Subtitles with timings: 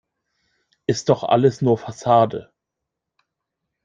[0.87, 2.51] Ist doch alles nur Fassade.